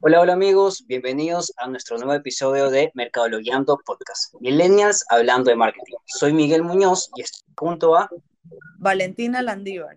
[0.00, 4.34] Hola, hola amigos, bienvenidos a nuestro nuevo episodio de Mercadologiando Podcast.
[4.40, 5.96] Millennials hablando de marketing.
[6.04, 8.08] Soy Miguel Muñoz y estoy junto a
[8.78, 9.96] Valentina Landívar.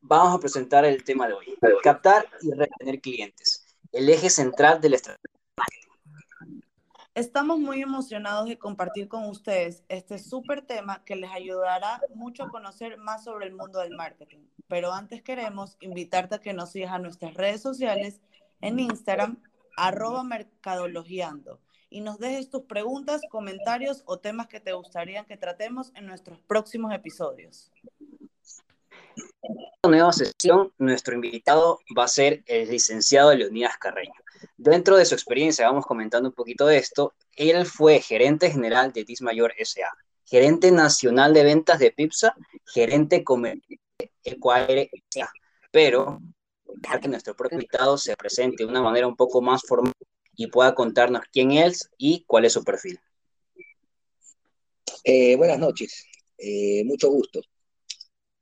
[0.00, 1.46] Vamos a presentar el tema de hoy,
[1.82, 5.36] captar y retener clientes, el eje central del estrategia
[7.16, 12.50] Estamos muy emocionados de compartir con ustedes este súper tema que les ayudará mucho a
[12.50, 14.40] conocer más sobre el mundo del marketing.
[14.68, 18.20] Pero antes queremos invitarte a que nos sigas a nuestras redes sociales
[18.60, 19.42] en Instagram,
[19.76, 25.92] arroba mercadologiando, y nos dejes tus preguntas, comentarios o temas que te gustaría que tratemos
[25.94, 27.70] en nuestros próximos episodios.
[29.42, 34.12] En esta nueva sesión, nuestro invitado va a ser el licenciado Leonidas Carreño.
[34.56, 39.04] Dentro de su experiencia, vamos comentando un poquito de esto, él fue gerente general de
[39.04, 39.88] Dismayor SA,
[40.24, 45.30] gerente nacional de ventas de Pipsa, gerente comercial de Equaire SA,
[45.70, 46.20] pero
[46.76, 49.92] dejar que nuestro propio invitado se presente de una manera un poco más formal
[50.34, 52.98] y pueda contarnos quién es y cuál es su perfil.
[55.04, 57.40] Eh, buenas noches, eh, mucho gusto.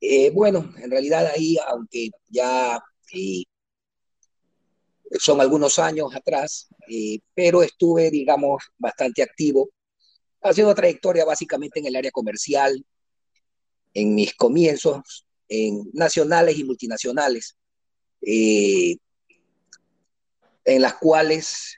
[0.00, 2.82] Eh, bueno, en realidad ahí, aunque ya
[5.18, 6.68] son algunos años atrás,
[7.34, 9.70] pero estuve, digamos, bastante activo,
[10.42, 12.84] haciendo trayectoria básicamente en el área comercial,
[13.94, 17.56] en mis comienzos, en nacionales y multinacionales,
[18.26, 18.96] eh,
[20.64, 21.76] en las cuales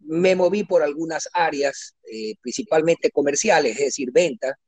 [0.00, 4.58] me moví por algunas áreas, eh, principalmente comerciales, es decir, venta,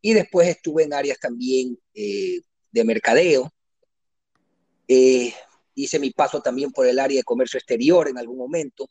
[0.00, 3.52] y después estuve en áreas también eh, de mercadeo.
[4.86, 8.88] hice mi paso también por el área de comercio exterior en algún momento.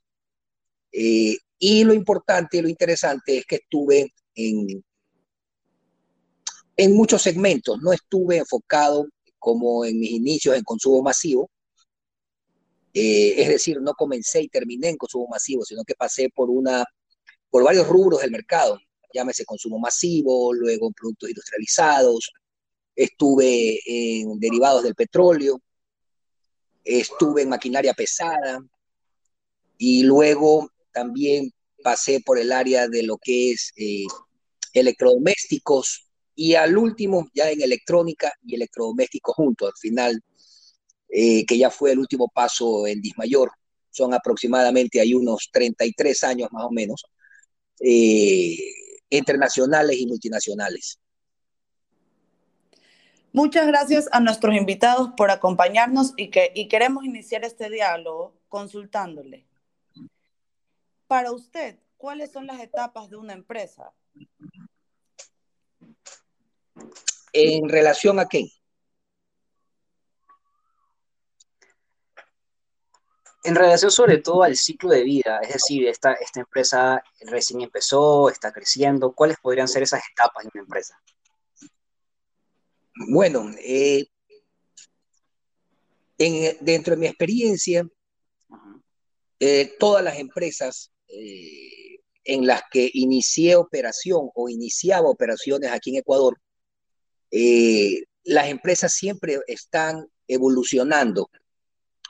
[0.91, 4.83] y lo importante, lo interesante es que estuve en,
[6.77, 9.07] en muchos segmentos, no estuve enfocado
[9.39, 11.49] como en mis inicios en consumo masivo.
[12.93, 16.83] Eh, es decir, no comencé y terminé en consumo masivo, sino que pasé por, una,
[17.49, 18.79] por varios rubros del mercado.
[19.13, 22.31] Llámese consumo masivo, luego en productos industrializados,
[22.95, 25.61] estuve en derivados del petróleo,
[26.83, 28.59] estuve en maquinaria pesada
[29.77, 31.51] y luego también
[31.81, 34.05] pasé por el área de lo que es eh,
[34.73, 36.08] electrodomésticos,
[36.41, 40.23] y al último ya en electrónica y electrodomésticos juntos, al final,
[41.09, 43.51] eh, que ya fue el último paso en Dismayor,
[43.89, 47.03] son aproximadamente hay unos 33 años más o menos,
[47.81, 48.57] eh,
[49.09, 50.97] internacionales y multinacionales.
[53.33, 59.45] Muchas gracias a nuestros invitados por acompañarnos y, que, y queremos iniciar este diálogo consultándole.
[61.05, 63.91] Para usted, ¿cuáles son las etapas de una empresa?
[67.33, 68.51] ¿En relación a qué?
[73.43, 78.29] En relación sobre todo al ciclo de vida, es decir, esta, esta empresa recién empezó,
[78.29, 80.99] está creciendo, ¿cuáles podrían ser esas etapas de una empresa?
[83.07, 84.07] Bueno, eh,
[86.59, 87.87] dentro de mi experiencia,
[89.39, 96.01] eh, todas las empresas eh, en las que inicié operación o iniciaba operaciones aquí en
[96.01, 96.37] Ecuador,
[97.31, 101.29] eh, las empresas siempre están evolucionando.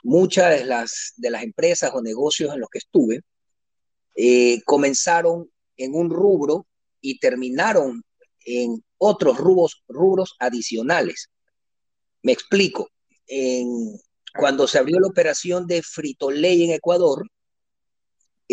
[0.02, 3.20] Muchas de las, de las empresas o negocios en los que estuve
[4.16, 6.66] eh, comenzaron en un rubro
[7.00, 8.02] y terminaron
[8.44, 11.30] en otros rubros, rubros adicionales.
[12.22, 12.88] Me explico.
[14.34, 17.26] cuando se abrió la operación de Frito-Lay en Ecuador,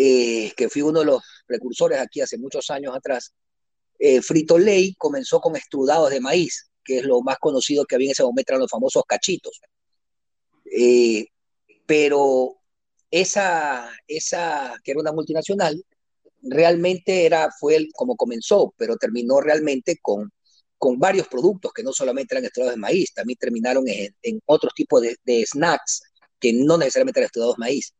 [0.00, 3.34] eh, que fui uno de los precursores aquí hace muchos años atrás,
[3.98, 8.08] eh, Frito Lay comenzó con extrudados de maíz, que es lo más conocido que había
[8.08, 9.60] en ese momento, eran los famosos cachitos.
[10.64, 11.26] Eh,
[11.86, 12.58] pero
[13.10, 15.82] esa, esa, que era una multinacional,
[16.42, 20.30] realmente era, fue como comenzó, pero terminó realmente con,
[20.76, 25.02] con varios productos que no solamente eran extrudados de maíz, también terminaron en, otros tipos
[25.02, 26.02] de, snacks
[26.38, 27.92] que no necesariamente eran extrudados de maíz.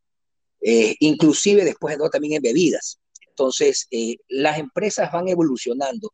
[0.61, 2.99] Eh, inclusive después entró también en bebidas.
[3.39, 6.13] Entonces, eh, las empresas van evolucionando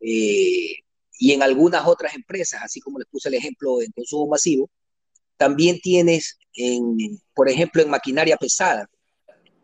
[0.00, 0.74] eh,
[1.16, 4.68] y en algunas otras empresas, así como les puse el ejemplo en consumo masivo,
[5.36, 8.90] también tienes, en, por ejemplo, en maquinaria pesada.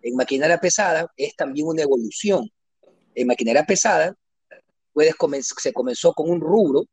[0.00, 2.48] En maquinaria pesada es también una evolución.
[3.16, 4.14] En maquinaria pesada
[4.92, 5.16] puedes
[5.60, 6.84] se comenzó con un rubro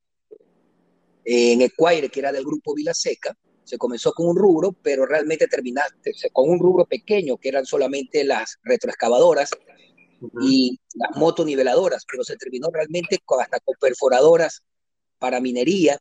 [1.23, 6.13] en Equaire, que era del grupo Vilaseca, se comenzó con un rubro, pero realmente terminaste
[6.33, 9.51] con un rubro pequeño, que eran solamente las retroexcavadoras
[10.41, 14.61] y las motoniveladoras, pero se terminó realmente hasta con perforadoras
[15.17, 15.97] para minería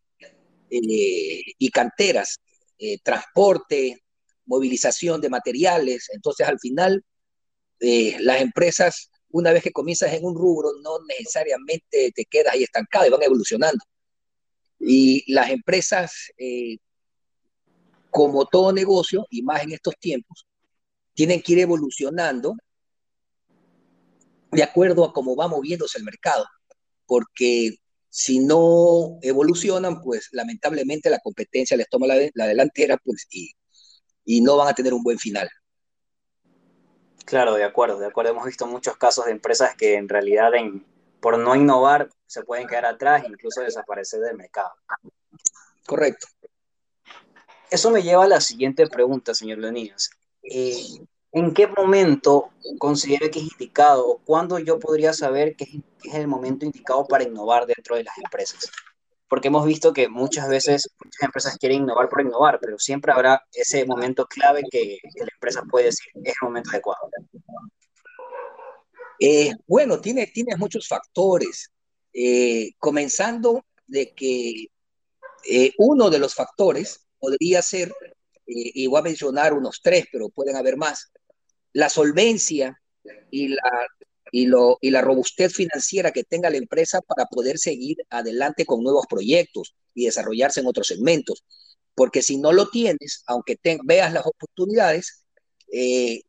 [0.70, 2.38] eh, y canteras,
[2.78, 4.02] eh, transporte,
[4.48, 6.08] movilización de materiales.
[6.12, 7.04] Entonces, al final,
[7.80, 12.64] eh, las empresas, una vez que comienzas en un rubro, no necesariamente te quedas ahí
[12.64, 13.84] estancado y van evolucionando.
[14.80, 16.78] Y las empresas, eh,
[18.10, 20.46] como todo negocio, y más en estos tiempos,
[21.14, 22.54] tienen que ir evolucionando
[24.50, 26.46] de acuerdo a cómo va moviéndose el mercado,
[27.06, 27.76] porque
[28.08, 33.50] si no evolucionan, pues lamentablemente la competencia les toma la, delantera pues, y,
[34.24, 35.48] y no van a tener un buen final.
[37.24, 38.30] Claro, de acuerdo, de acuerdo.
[38.30, 40.86] Hemos visto muchos casos de empresas que en realidad en,
[41.20, 44.70] por no innovar se pueden quedar atrás e incluso desaparecer del mercado.
[45.86, 46.26] Correcto.
[47.70, 50.10] Eso me lleva a la siguiente pregunta, señor Leonidas.
[50.42, 56.14] Eh, ¿En qué momento considera que es indicado o cuándo yo podría saber que es,
[56.14, 58.70] el momento indicado para innovar dentro de las empresas?
[59.28, 63.42] Porque hemos visto que muchas veces muchas empresas quieren innovar por innovar, pero siempre habrá
[63.52, 67.10] ese momento clave que, la empresa puede decir es el momento adecuado.
[69.20, 71.70] Eh, bueno, tiene, tiene muchos factores,
[72.14, 74.68] eh, comenzando de que
[75.44, 77.92] eh, uno de los factores podría ser,
[78.46, 81.10] y voy a mencionar unos tres, pero pueden haber más,
[81.72, 82.80] la solvencia
[83.30, 83.88] y la,
[84.30, 88.82] y, lo, y la robustez financiera que tenga la empresa para poder seguir adelante con
[88.82, 91.44] nuevos proyectos y desarrollarse en otros segmentos.
[91.94, 95.24] Porque si no lo tienes, aunque te, veas las oportunidades,
[95.72, 96.22] eh,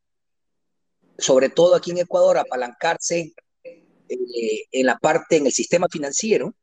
[1.18, 3.34] sobre todo aquí en Ecuador, apalancarse
[3.64, 6.56] eh, en la parte, en el sistema financiero,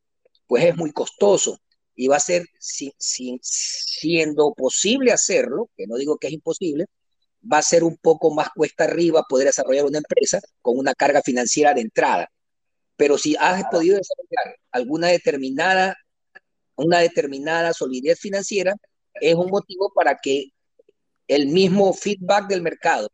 [0.46, 1.61] pues es muy costoso
[1.94, 6.87] y va a ser, si, siendo posible hacerlo, que no digo que es imposible,
[7.50, 11.22] va a ser un poco más cuesta arriba poder desarrollar una empresa con una carga
[11.22, 12.28] financiera de entrada.
[12.96, 15.96] Pero si has podido desarrollar alguna determinada,
[16.76, 18.75] una determinada solidez financiera,
[19.14, 20.50] es un motivo para que
[21.28, 23.08] el mismo feedback del mercado,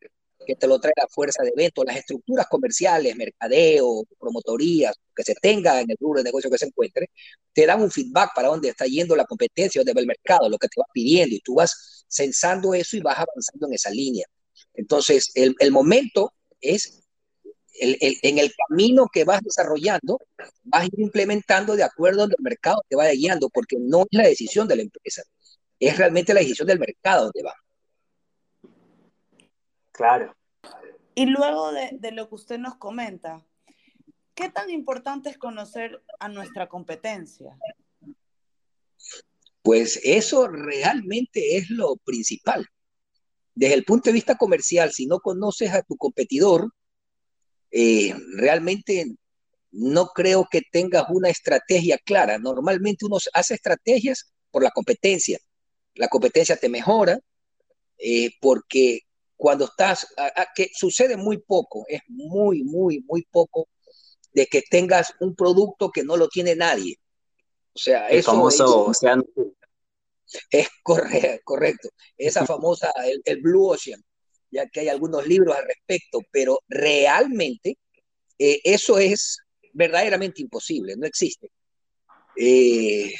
[0.46, 5.34] que te lo trae la fuerza de evento, las estructuras comerciales, mercadeo, promotorías, que se
[5.34, 7.10] tenga en el rubro de negocio que se encuentre,
[7.52, 10.58] te dan un feedback para dónde está yendo la competencia, dónde va el mercado, lo
[10.58, 14.26] que te va pidiendo, y tú vas censando eso y vas avanzando en esa línea.
[14.74, 17.02] Entonces, el, el momento es
[17.80, 20.18] el, el, en el camino que vas desarrollando,
[20.62, 24.76] vas implementando de acuerdo al mercado te vaya guiando, porque no es la decisión de
[24.76, 25.22] la empresa,
[25.78, 27.54] es realmente la decisión del mercado donde va.
[29.92, 30.34] Claro.
[31.14, 33.44] Y luego de, de lo que usted nos comenta,
[34.34, 37.56] ¿qué tan importante es conocer a nuestra competencia?
[39.62, 42.66] Pues eso realmente es lo principal.
[43.54, 46.72] Desde el punto de vista comercial, si no conoces a tu competidor,
[47.70, 49.14] eh, realmente
[49.70, 52.38] no creo que tengas una estrategia clara.
[52.38, 55.38] Normalmente uno hace estrategias por la competencia.
[55.94, 57.18] La competencia te mejora
[57.98, 59.00] eh, porque
[59.42, 60.06] cuando estás,
[60.54, 63.66] que sucede muy poco, es muy, muy, muy poco
[64.32, 67.00] de que tengas un producto que no lo tiene nadie.
[67.72, 69.24] O sea, el eso famoso océano.
[70.48, 71.88] Es correcto.
[72.16, 72.92] Esa famosa,
[73.24, 74.00] el, Blue Ocean,
[74.48, 77.78] ya que hay algunos libros al respecto, pero realmente
[78.38, 79.38] eh, eso es
[79.72, 81.50] verdaderamente imposible, no existe.
[82.36, 83.12] Eh,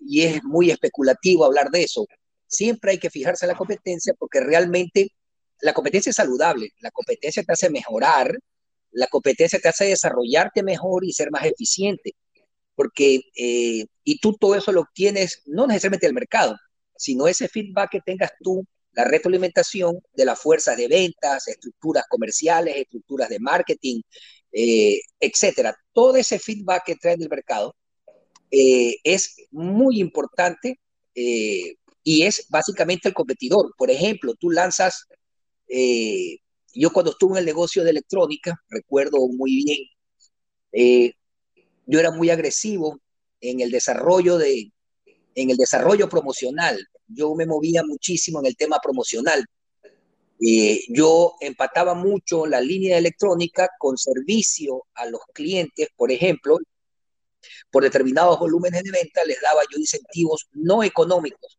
[0.00, 2.06] y es muy especulativo hablar de eso.
[2.46, 5.12] Siempre hay que fijarse en la competencia porque realmente
[5.60, 8.38] la competencia es saludable, la competencia te hace mejorar,
[8.92, 12.14] la competencia te hace desarrollarte mejor y ser más eficiente,
[12.74, 16.56] porque, eh, y tú todo eso lo obtienes no necesariamente del mercado,
[16.96, 22.76] sino ese feedback que tengas tú, la retroalimentación de las fuerzas de ventas, estructuras comerciales,
[22.76, 24.00] estructuras de marketing,
[24.52, 25.76] eh, etcétera.
[25.92, 27.76] Todo ese feedback que trae del mercado
[28.50, 30.80] eh, es muy importante
[31.14, 33.74] y es básicamente el competidor.
[33.76, 35.08] Por ejemplo, tú lanzas
[35.68, 39.78] yo cuando estuve en el negocio de electrónica, recuerdo muy bien,
[40.72, 41.12] eh,
[41.86, 43.00] yo era muy agresivo
[43.40, 44.70] en el desarrollo de,
[45.34, 46.78] en el desarrollo promocional.
[47.06, 49.44] Yo me movía muchísimo en el tema promocional.
[50.40, 56.58] Eh, yo empataba mucho la línea de electrónica con servicio a los clientes, por ejemplo,
[57.70, 61.58] por determinados volúmenes de venta les daba yo incentivos no económicos,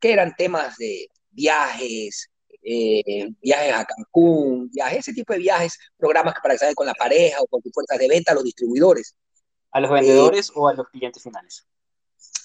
[0.00, 2.30] que eran temas de viajes,
[2.68, 6.94] eh, viajes a Cancún, viajes, ese tipo de viajes, programas para que salgan con la
[6.94, 9.14] pareja o con tus fuerzas de venta a los distribuidores.
[9.70, 11.64] ¿A los vendedores o a los clientes finales?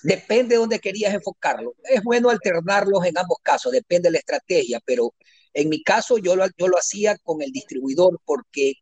[0.04, 1.74] Depende de dónde querías enfocarlo.
[1.84, 5.16] Es bueno alternarlos en ambos casos, depende de la estrategia, pero
[5.54, 8.74] en mi caso yo lo, yo lo hacía con el distribuidor porque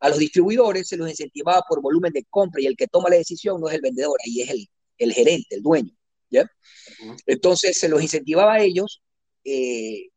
[0.00, 3.16] a los distribuidores se los incentivaba por volumen de compra y el que toma la
[3.16, 4.68] decisión no es el vendedor, ahí es el,
[4.98, 5.92] el gerente, el dueño.
[6.30, 6.50] ¿ya?
[7.26, 9.02] Entonces se los incentivaba a ellos
[9.44, 10.08] eh,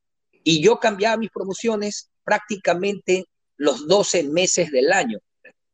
[0.44, 3.26] Y yo cambiaba mis promociones prácticamente
[3.58, 5.20] los 12 meses del año.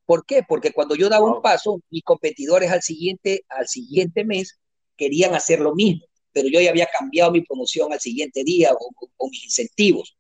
[0.05, 0.43] ¿Por qué?
[0.47, 4.59] Porque cuando yo daba un paso, mis competidores al siguiente, al siguiente mes
[4.97, 9.29] querían hacer lo mismo, pero yo ya había cambiado mi promoción al siguiente día o,
[9.29, 10.17] mis incentivos.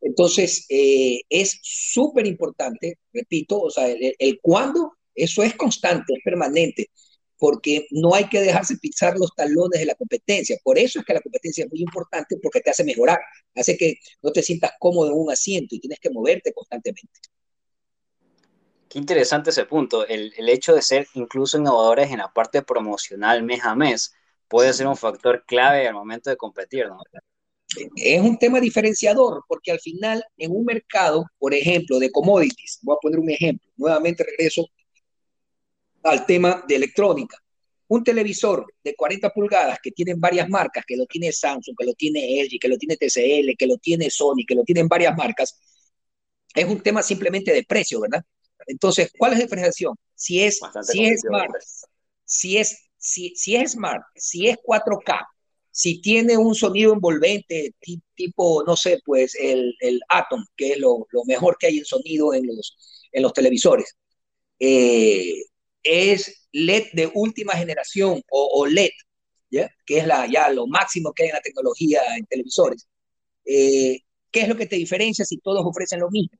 [0.00, 6.22] Entonces, eh, es súper importante, repito, o sea, el, el cuándo, eso es constante, es
[6.24, 6.88] permanente
[7.38, 10.56] porque no hay que dejarse pisar los talones de la competencia.
[10.62, 13.18] Por eso es que la competencia es muy importante porque te hace mejorar,
[13.54, 17.20] hace que no te sientas cómodo en un asiento y tienes que moverte constantemente.
[18.88, 20.06] Qué interesante ese punto.
[20.06, 24.14] El, el hecho de ser incluso innovadores en la parte promocional mes a mes
[24.48, 26.98] puede ser un factor clave al momento de competir, ¿no?
[27.96, 32.96] Es un tema diferenciador porque al final en un mercado, por ejemplo, de commodities, voy
[32.96, 34.66] a poner un ejemplo, nuevamente regreso
[36.02, 37.36] al tema de electrónica.
[37.88, 41.94] Un televisor de 40 pulgadas que tienen varias marcas, que lo tiene Samsung, que lo
[41.94, 45.58] tiene LG, que lo tiene TCL, que lo tiene Sony, que lo tienen varias marcas,
[46.54, 48.24] es un tema simplemente de precio, ¿verdad?
[48.66, 49.96] Entonces, ¿cuál es la diferenciación?
[50.14, 51.50] Si es, si es smart,
[52.24, 55.26] si es, si, si es smart, si es 4K,
[55.70, 57.74] si tiene un sonido envolvente
[58.14, 61.84] tipo, no sé, pues el, el Atom, que es lo, lo, mejor que hay en
[61.84, 62.76] sonido en los,
[63.12, 63.96] en los televisores.
[64.58, 65.44] Eh,
[65.82, 68.90] es LED de última generación o, LED,
[69.50, 69.70] ¿ya?
[69.86, 72.88] que es la, ya lo máximo que hay en la tecnología en televisores.
[73.44, 76.38] Eh, ¿Qué es lo que te diferencia si todos ofrecen lo mismo?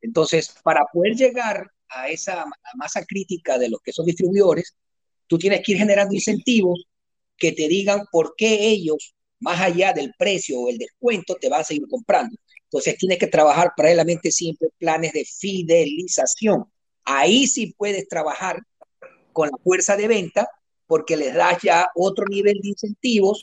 [0.00, 4.74] Entonces, para poder llegar a esa masa crítica de los que son distribuidores,
[5.26, 6.84] tú tienes que ir generando incentivos
[7.36, 11.60] que te digan por qué ellos, más allá del precio o el descuento, te van
[11.60, 12.36] a seguir comprando.
[12.64, 16.71] Entonces, tienes que trabajar paralelamente siempre planes de fidelización
[17.04, 18.62] Ahí sí puedes trabajar
[19.32, 20.48] con la fuerza de venta
[20.86, 23.42] porque les das ya otro nivel de incentivos,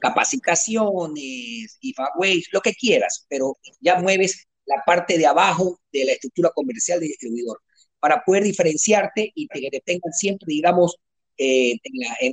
[0.00, 6.50] capacitaciones, giveaways, lo que quieras, pero ya mueves la parte de abajo de la estructura
[6.50, 7.60] comercial de distribuidor
[8.00, 10.96] para poder diferenciarte y que te tengan siempre, digamos,
[11.36, 11.76] eh,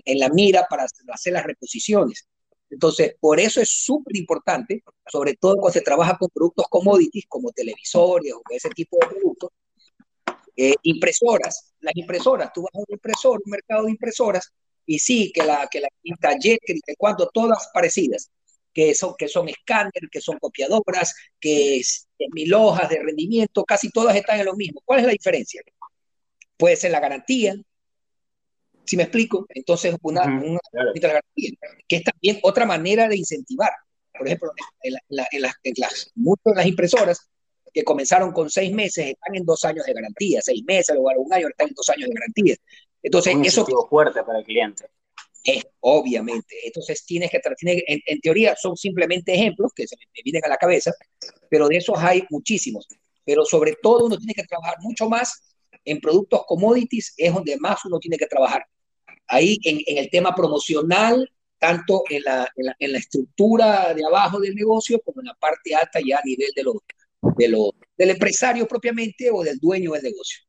[0.06, 2.28] en, la, mira para hacer las reposiciones.
[2.70, 7.52] Entonces, por eso es súper importante, sobre todo cuando se trabaja con productos commodities como
[7.52, 9.52] televisores o ese tipo de productos,
[10.56, 14.52] eh, impresoras, las impresoras, tú vas a un impresor, un mercado de impresoras,
[14.86, 15.90] y sí, que la, que la
[16.40, 18.30] Jet, que cuánto, todas parecidas,
[18.74, 23.90] que son, que son escáner, que son copiadoras, que es, mil hojas de rendimiento, casi
[23.90, 24.82] todas están en lo mismo.
[24.86, 25.62] ¿Cuál es la diferencia?
[26.58, 27.56] Puede ser la garantía,
[28.86, 30.60] si me explico, entonces una, una
[30.94, 31.52] garantía,
[31.88, 33.72] que es también otra manera de incentivar.
[34.18, 37.30] Por ejemplo, en, las, en las, muchas de las impresoras
[37.76, 41.34] que comenzaron con seis meses están en dos años de garantía, seis meses o un
[41.34, 42.56] año están en dos años de garantía.
[43.04, 44.86] Entonces, un eso fuerte para el cliente.
[45.44, 46.56] Es, obviamente.
[46.64, 50.56] Entonces, tienes que, en, en, teoría, son simplemente ejemplos que se me, vienen a la
[50.56, 50.94] cabeza,
[51.50, 52.88] pero de esos hay muchísimos.
[53.26, 55.54] Pero sobre todo, uno tiene que trabajar mucho más
[55.84, 58.66] en productos commodities, es donde más uno tiene que trabajar.
[59.28, 61.30] Ahí en, en el tema promocional,
[61.60, 65.34] tanto en la, en la, en la estructura de abajo del negocio como en la
[65.34, 66.76] parte alta ya a nivel de los,
[67.38, 70.42] de lo, del empresario propiamente o del dueño del negocio.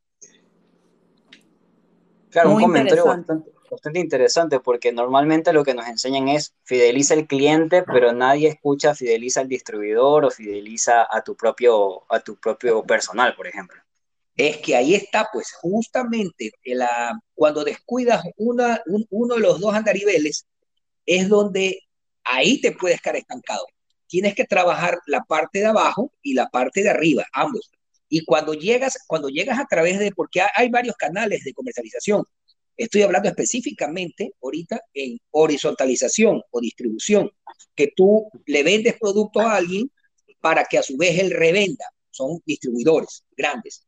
[2.30, 7.26] Claro, un comentario bastante, bastante, interesante porque normalmente lo que nos enseñan es fideliza al
[7.26, 12.82] cliente, pero nadie escucha fideliza al distribuidor o fideliza a tu propio, a tu propio
[12.82, 13.80] personal, por ejemplo.
[14.36, 20.46] Es que ahí está, pues justamente la, cuando descuidas una, uno de los dos andariveles,
[21.06, 21.80] es donde
[22.22, 23.64] ahí te puedes quedar estancado
[24.06, 27.70] tienes que trabajar la parte de abajo y la parte de arriba, ambos.
[28.08, 32.24] Y cuando llegas, cuando llegas a través de, porque hay varios canales de comercialización,
[32.76, 37.30] estoy hablando específicamente ahorita en horizontalización o distribución,
[37.74, 39.90] que tú le vendes producto a alguien
[40.40, 43.84] para que a su vez él revenda, son distribuidores grandes.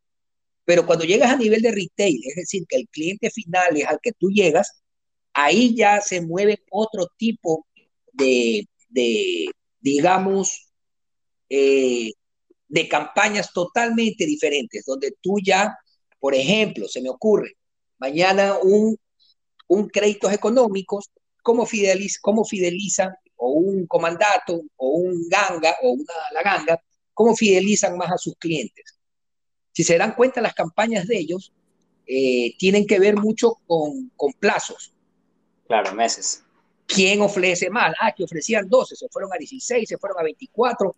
[0.64, 4.00] Pero cuando llegas a nivel de retail, es decir, que el cliente final es al
[4.02, 4.82] que tú llegas,
[5.32, 7.66] ahí ya se mueve otro tipo
[8.12, 9.46] de, de,
[9.80, 10.68] digamos,
[11.48, 12.12] eh,
[12.68, 15.76] de campañas totalmente diferentes, donde tú ya,
[16.18, 17.56] por ejemplo, se me ocurre,
[17.98, 18.96] mañana un,
[19.68, 21.10] un créditos económicos,
[21.42, 26.82] ¿cómo, fideliza, fidelizan, o un comandato, o un ganga, o una la ganga,
[27.14, 28.98] cómo fidelizan más a sus clientes?
[29.72, 31.52] Si se dan cuenta, las campañas de ellos
[32.06, 34.92] eh, tienen que ver mucho con, con plazos.
[35.66, 36.42] Claro, meses.
[36.88, 37.94] ¿Quién ofrece más?
[38.00, 40.96] Ah, que ofrecían 12, se fueron a 16, se fueron a 24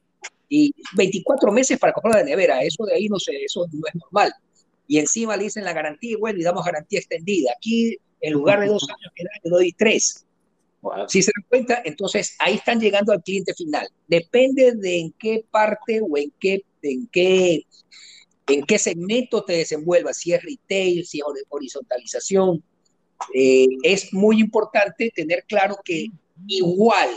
[0.49, 2.63] y 24 meses para comprar la nevera.
[2.63, 4.33] Eso de ahí no sé, eso no es normal.
[4.87, 7.51] Y encima le dicen la garantía, bueno, y damos garantía extendida.
[7.57, 10.25] Aquí, en lugar de dos años, que doy tres.
[11.09, 13.89] Si se dan cuenta, entonces ahí están llegando al cliente final.
[14.07, 17.67] Depende de en qué parte o en qué, en qué,
[18.47, 22.63] en qué segmento te desenvuelvas, si es retail, si es horizontalización.
[23.35, 26.07] Eh, es muy importante tener claro que
[26.47, 27.11] igual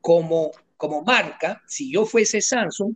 [0.00, 2.94] como, como marca, si yo fuese Samsung,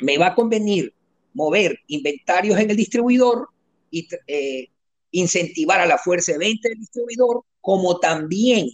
[0.00, 0.92] me va a convenir
[1.32, 3.48] mover inventarios en el distribuidor
[3.90, 4.68] y eh,
[5.10, 8.68] incentivar a la fuerza de venta del distribuidor, como también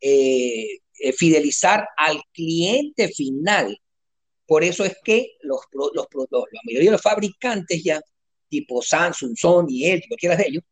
[0.00, 0.80] eh,
[1.16, 3.78] fidelizar al cliente final.
[4.46, 8.00] Por eso es que los, los, la mayoría de los fabricantes ya,
[8.48, 10.64] tipo Samsung, Sony, LG, cualquiera de ellos,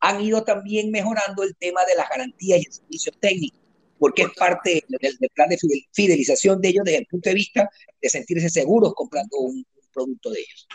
[0.00, 3.58] han ido también mejorando el tema de las garantías y el servicio técnico,
[3.98, 5.58] porque es parte del, plan de
[5.92, 10.40] fidelización de ellos desde el punto de vista de sentirse seguros comprando un producto de
[10.40, 10.66] ellos.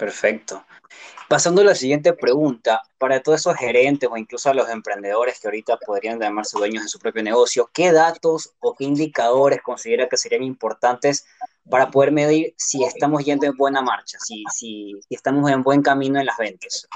[0.00, 0.64] Perfecto.
[1.28, 5.48] Pasando a la siguiente pregunta, para todos esos gerentes o incluso a los emprendedores que
[5.48, 10.16] ahorita podrían llamarse dueños de su propio negocio, ¿qué datos o qué indicadores considera que
[10.16, 11.26] serían importantes
[11.68, 16.18] para poder medir si estamos yendo en buena marcha, si, si, estamos en buen camino
[16.18, 16.88] en las ventas?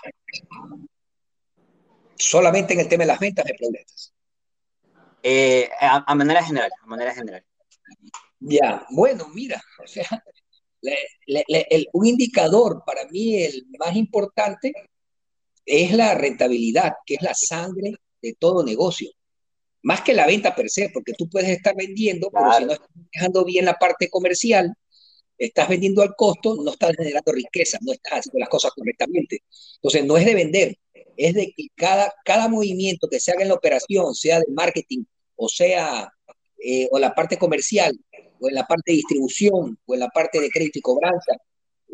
[2.17, 4.15] Solamente en el tema de las ventas de preguntas.
[5.23, 7.45] Eh, a, manera general, a manera general.
[8.41, 10.07] Ya, bueno, mira, o sea,
[11.93, 14.73] un indicador para mí el más importante
[15.65, 19.11] es la rentabilidad, que es la sangre de todo negocio.
[19.83, 22.89] Más que la venta per se, porque tú puedes estar vendiendo, pero si no estás
[23.13, 24.75] dejando bien la parte comercial,
[25.39, 29.43] estás vendiendo al costo, no estás generando riqueza, no estás haciendo las cosas correctamente.
[29.77, 30.79] Entonces, no es de vender,
[31.17, 35.05] es de que cada, cada movimiento que se haga en la operación, sea de marketing
[35.37, 36.13] o sea,
[36.65, 37.99] eh, o la parte comercial,
[38.41, 41.33] o en la parte de distribución, o en la parte de crédito y cobranza,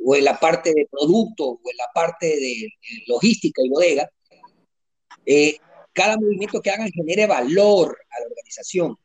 [0.05, 2.69] o en la parte de producto, o en la parte de
[3.07, 4.09] logística y bodega,
[5.27, 5.57] eh,
[5.93, 8.97] cada movimiento que hagan genere valor a la organización,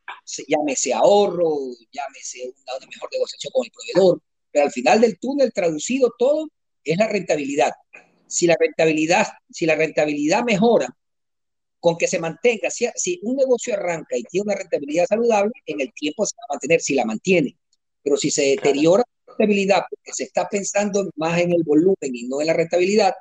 [0.47, 1.53] llámese ahorro,
[1.91, 6.47] llámese una, mejor negociación con el proveedor, pero al final del túnel traducido todo
[6.83, 7.71] es la rentabilidad.
[8.35, 10.93] Si la rentabilidad, si la rentabilidad mejora,
[11.79, 15.79] con que se mantenga, si, si, un negocio arranca y tiene una rentabilidad saludable, en
[15.79, 17.57] el tiempo se va a mantener, si la mantiene.
[18.03, 22.27] Pero si se deteriora la rentabilidad porque se está pensando más en el volumen y
[22.27, 23.13] no en la rentabilidad,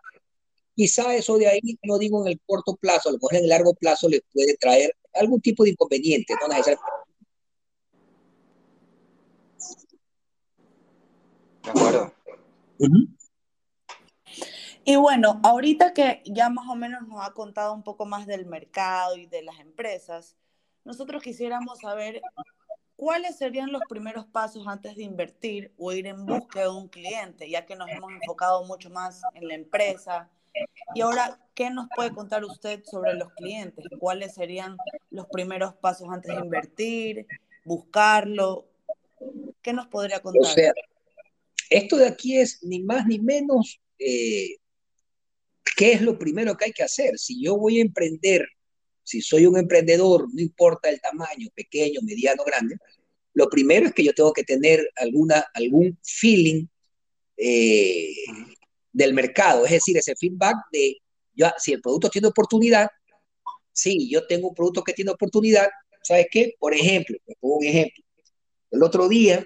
[0.75, 3.51] quizá eso de ahí, no digo en el corto plazo, a lo mejor en el
[3.51, 6.91] largo plazo les puede traer algún tipo de inconveniente, no necesariamente.
[11.63, 12.13] De acuerdo.
[14.85, 18.45] Y bueno, ahorita que ya más o menos nos ha contado un poco más del
[18.47, 20.37] mercado y de las empresas,
[20.85, 22.21] nosotros quisiéramos saber
[22.97, 27.49] cuáles serían los primeros pasos antes de invertir o ir en busca de un cliente,
[27.49, 30.31] ya que nos hemos enfocado mucho más en la empresa.
[30.95, 33.87] Y ahora, ¿qué nos puede contar usted sobre los clientes?
[33.99, 34.77] ¿Cuáles serían
[35.11, 37.27] los primeros pasos antes de invertir,
[37.65, 38.67] buscarlo?
[39.63, 40.43] ¿Qué nos podría contar?
[40.43, 40.73] O sea,
[41.71, 44.59] esto de aquí es ni más ni menos eh,
[45.77, 47.19] ¿Qué es lo primero que hay que hacer?
[47.19, 48.47] Si yo voy a emprender,
[49.03, 52.77] si soy un emprendedor, no importa el tamaño, pequeño, mediano, grande,
[53.35, 56.67] lo primero es que yo tengo que tener alguna, algún feeling
[57.37, 58.15] eh,
[58.93, 60.99] del mercado, es decir, ese feedback de
[61.35, 62.89] ya, si el producto tiene oportunidad,
[63.73, 65.69] sí, yo tengo un producto que tiene oportunidad,
[66.05, 66.55] ¿sabes qué?
[66.61, 68.05] Por ejemplo, te pongo un ejemplo.
[68.71, 69.45] El otro día,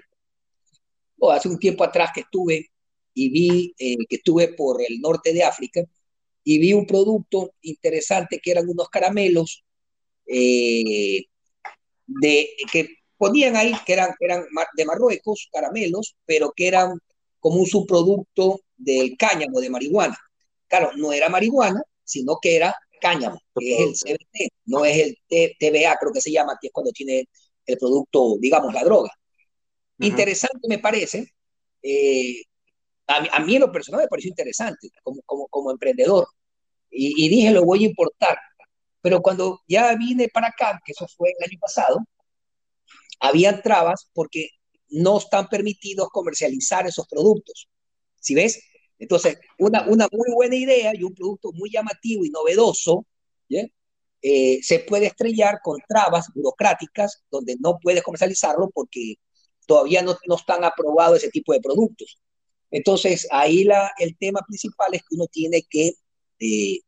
[1.17, 2.69] o hace un tiempo atrás que estuve
[3.15, 5.83] y vi eh, que estuve por el norte de África
[6.49, 9.63] y vi un producto interesante que eran unos caramelos
[10.25, 11.25] eh,
[12.07, 16.97] de, que ponían ahí, que eran, eran de Marruecos, caramelos, pero que eran
[17.39, 20.17] como un subproducto del cáñamo de marihuana.
[20.67, 25.17] Claro, no era marihuana, sino que era cáñamo, que es el CBD, no es el
[25.27, 27.29] TBA, creo que se llama, que es cuando tiene
[27.67, 29.11] el producto, digamos, la droga.
[29.99, 31.31] Interesante me parece,
[31.83, 32.41] eh,
[33.05, 36.27] a, mí en lo personal me pareció interesante como, como, como emprendedor,
[36.91, 38.37] y, dije, lo voy a importar.
[39.01, 41.99] Pero cuando ya vine para acá, que eso fue el año pasado,
[43.19, 44.49] había trabas porque
[44.89, 47.69] no están permitidos comercializar esos productos.
[48.19, 48.61] ¿Sí ves?
[48.97, 53.05] Entonces, una, una muy buena idea y un producto muy llamativo y novedoso,
[54.21, 59.15] eh, se puede estrellar con trabas burocráticas donde no puedes comercializarlo porque
[59.65, 62.19] todavía no, no están aprobados ese tipo de productos.
[62.71, 65.93] Entonces, ahí la, el tema principal es que uno tiene que
[66.39, 66.79] eh,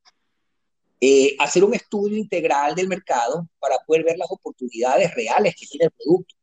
[0.99, 5.85] eh, hacer un estudio integral del mercado para poder ver las oportunidades reales que tiene
[5.85, 6.35] el producto.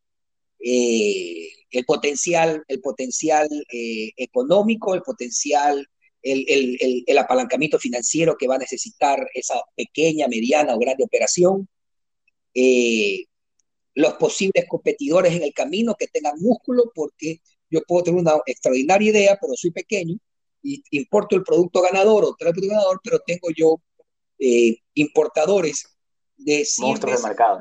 [0.61, 5.87] Eh, el potencial, el potencial económico, el potencial,
[6.23, 11.69] el, el, el, apalancamiento financiero que va a necesitar esa pequeña, mediana o grande operación,
[12.55, 13.27] eh,
[13.95, 17.41] los posibles competidores en el camino que tengan músculo, porque
[17.71, 20.19] yo puedo tener una extraordinaria idea, pero soy pequeño
[20.69, 23.81] y importo el producto ganador o traigo el producto ganador, pero tengo yo
[24.39, 25.87] eh, importadores
[26.37, 27.61] de 100 Monstruos de mercado.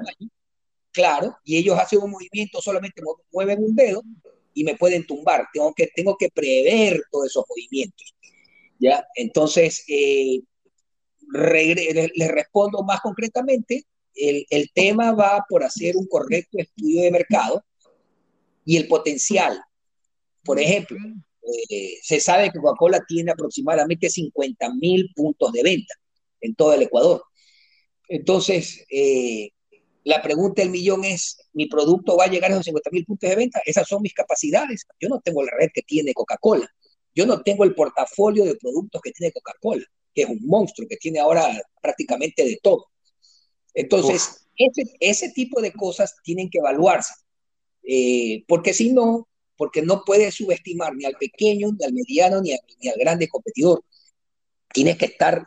[0.92, 4.04] Claro, y ellos hacen un movimiento, solamente mueven un dedo
[4.54, 5.48] y me pueden tumbar.
[5.54, 8.16] Tengo que, tengo que prever todos esos movimientos.
[8.80, 9.06] ¿ya?
[9.16, 10.42] Entonces, eh,
[11.32, 17.64] les respondo más concretamente, el, el, tema va por hacer un correcto estudio de mercado
[18.66, 19.64] y el potencial.
[20.44, 20.98] Por ejemplo,
[21.70, 25.94] eh, se sabe que Coca-Cola tiene aproximadamente 50 mil puntos de venta
[26.42, 27.24] en todo el Ecuador.
[28.10, 29.52] Entonces, eh,
[30.04, 33.30] la pregunta del millón es, ¿mi producto va a llegar a esos 50 mil puntos
[33.30, 33.62] de venta?
[33.66, 34.86] Esas son mis capacidades.
[35.00, 36.70] Yo no tengo la red que tiene Coca-Cola.
[37.14, 39.84] Yo no tengo el portafolio de productos que tiene Coca-Cola,
[40.14, 41.50] que es un monstruo, que tiene ahora
[41.82, 42.88] prácticamente de todo.
[43.74, 47.14] Entonces, ese, ese, tipo de cosas tienen que evaluarse,
[47.84, 52.54] eh, porque si no, porque no puedes subestimar ni al pequeño, ni al mediano, ni,
[52.54, 53.84] al grande competidor.
[54.72, 55.46] Tienes que estar,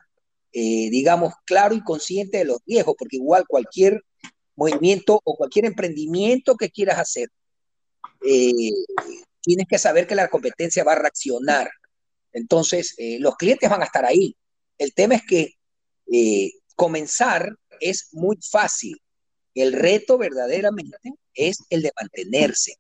[0.52, 4.02] eh, digamos, claro y consciente de los riesgos, porque igual cualquier
[4.56, 7.28] movimiento o cualquier emprendimiento que quieras hacer,
[8.26, 8.72] eh,
[9.40, 11.70] tienes que saber que la competencia va a reaccionar.
[12.32, 14.36] Entonces, eh, los clientes van a estar ahí.
[14.76, 15.54] El tema es que
[16.74, 19.00] comenzar es muy fácil.
[19.54, 22.74] El reto verdaderamente es el de mantenerse.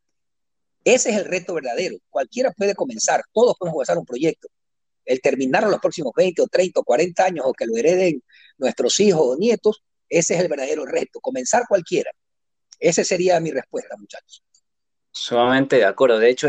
[0.84, 1.96] Ese es el reto verdadero.
[2.08, 4.48] Cualquiera puede comenzar, todos podemos comenzar un proyecto.
[5.04, 8.22] El terminar los próximos 20 o 30 o 40 años o que lo hereden
[8.58, 11.20] nuestros hijos o nietos, ese es el verdadero reto.
[11.20, 12.10] Comenzar cualquiera.
[12.78, 14.42] Esa sería mi respuesta, muchachos.
[15.12, 16.18] Sumamente de acuerdo.
[16.18, 16.48] De hecho,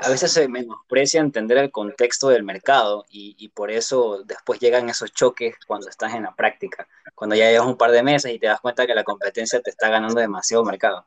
[0.00, 4.88] a veces se menosprecia entender el contexto del mercado y, y, por eso después llegan
[4.88, 8.38] esos choques cuando estás en la práctica, cuando ya llevas un par de meses y
[8.38, 11.06] te das cuenta que la competencia te está ganando demasiado mercado.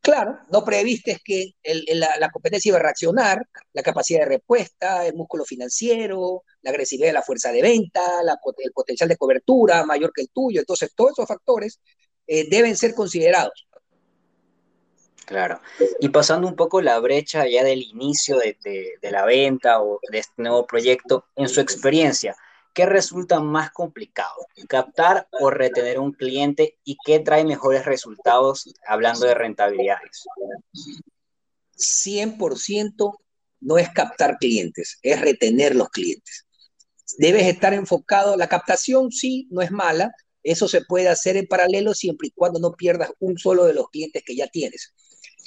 [0.00, 1.52] Claro, no previste que
[1.94, 7.14] la, competencia iba a reaccionar, la capacidad de respuesta, el músculo financiero, la agresividad de
[7.14, 10.60] la fuerza de venta, el potencial de cobertura mayor que el tuyo.
[10.60, 11.80] Entonces, todos esos factores
[12.26, 13.68] eh, deben ser considerados.
[15.26, 15.60] Claro.
[16.00, 20.20] Y pasando un poco la brecha ya del inicio de, de, la venta o de
[20.20, 22.34] este nuevo proyecto, en su experiencia,
[22.78, 24.46] ¿qué resulta más complicado?
[24.68, 30.22] ¿Captar o retener un cliente y qué trae mejores resultados hablando de rentabilidades?
[31.76, 33.18] 100%
[33.62, 36.46] no es captar clientes, es retener los clientes.
[37.18, 40.12] Debes estar enfocado, la captación sí, no es mala,
[40.44, 43.90] eso se puede hacer en paralelo siempre y cuando no pierdas un solo de los
[43.90, 44.94] clientes que ya tienes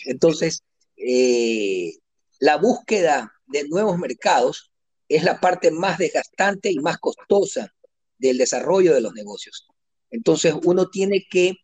[0.05, 0.63] entonces,
[0.97, 1.93] eh,
[2.39, 4.70] la búsqueda de nuevos mercados
[5.15, 7.73] es la parte más desgastante y más costosa
[8.17, 9.67] del desarrollo de los negocios.
[10.09, 11.55] Entonces, uno tiene que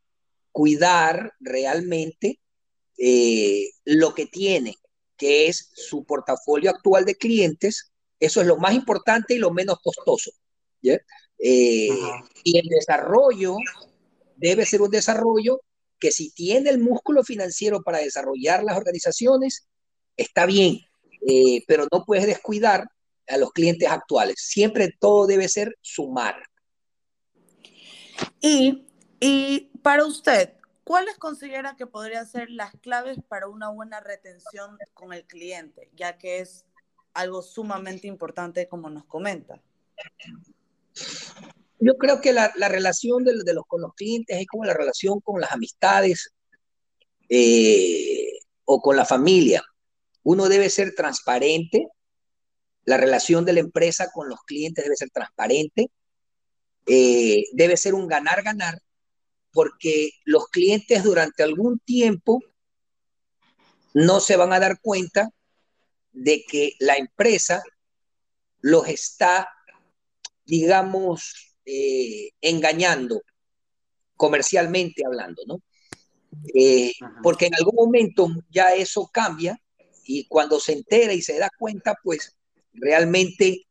[0.52, 2.40] cuidar realmente
[2.98, 4.76] eh, lo que tiene,
[5.16, 7.92] que es su portafolio actual de clientes.
[8.20, 10.32] Eso es lo más importante y lo menos costoso.
[11.40, 11.90] Eh,
[12.44, 13.56] y el desarrollo
[14.36, 15.62] debe ser un desarrollo
[16.00, 19.68] que si tiene el músculo financiero para desarrollar las organizaciones,
[20.16, 20.82] está bien,
[21.28, 22.88] eh, pero no puedes descuidar
[23.28, 24.36] a los clientes actuales.
[24.40, 26.36] Siempre todo debe ser sumar.
[28.42, 28.88] Y,
[29.20, 35.14] y para usted, ¿cuáles considera que podrían ser las claves para una buena retención con
[35.14, 36.66] el cliente, ya que es
[37.14, 39.62] algo sumamente importante como nos comenta?
[41.80, 44.74] Yo creo que la, la relación de, de, los, con los clientes es como la
[44.74, 46.34] relación con las amistades
[47.30, 49.64] eh, o con la familia.
[50.24, 51.88] Uno debe ser transparente,
[52.88, 55.92] la relación de la empresa con los clientes debe ser transparente,
[56.86, 58.82] eh, debe ser un ganar-ganar,
[59.52, 62.42] porque los clientes durante algún tiempo
[63.94, 65.30] no se van a dar cuenta
[66.14, 67.62] de que la empresa
[68.62, 69.50] los está,
[70.46, 73.22] digamos, eh, engañando
[74.16, 75.62] comercialmente hablando, ¿no?
[76.56, 79.62] Eh, porque en algún momento ya eso cambia
[80.06, 82.37] y cuando se entera y se da cuenta, pues
[82.74, 83.68] realmente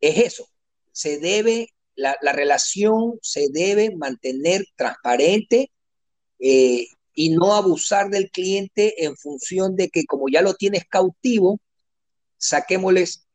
[0.00, 0.48] es eso.
[0.92, 5.70] Se debe, la, la relación se debe mantener transparente
[6.38, 11.60] eh, y no abusar del cliente en función de que como ya lo tienes cautivo,
[12.36, 13.26] saquémosles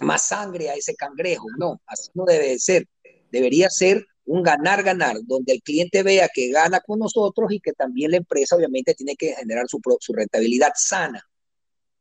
[0.00, 1.46] más sangre a ese cangrejo.
[1.58, 2.86] No, así no debe de ser
[3.30, 8.10] debería ser un ganar-ganar, donde el cliente vea que gana con nosotros y que también
[8.10, 11.22] la empresa obviamente tiene que generar su, su rentabilidad sana.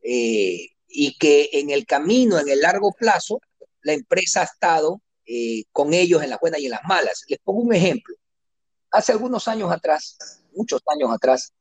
[0.02, 3.42] Eh, y que en el camino, en el largo plazo,
[3.82, 7.24] la empresa ha estado eh, con ellos en las buenas y en las malas.
[7.28, 8.16] Les pongo un ejemplo.
[8.92, 10.18] hace algunos años atrás,
[10.54, 11.54] muchos años atrás,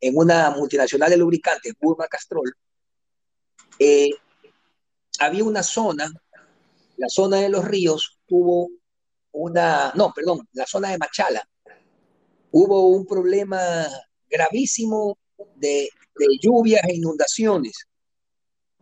[0.00, 2.50] en una multinacional de lubricantes, Burma Castrol,
[3.78, 4.10] eh,
[5.18, 6.10] había una zona,
[6.96, 8.70] la zona de los ríos, tuvo
[9.32, 11.46] una, no, perdón, la zona de Machala,
[12.50, 13.86] hubo un problema
[14.28, 15.18] gravísimo
[15.56, 15.88] de,
[16.42, 17.86] lluvias e inundaciones.